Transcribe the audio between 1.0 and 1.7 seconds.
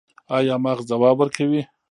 ورکوي؟